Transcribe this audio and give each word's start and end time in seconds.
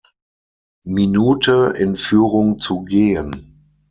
Minute 0.83 1.75
in 1.77 1.95
Führung 1.95 2.57
zu 2.57 2.81
gehen. 2.85 3.61